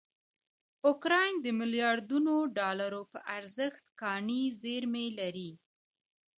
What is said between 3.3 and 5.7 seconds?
ارزښت کاني زېرمې لري.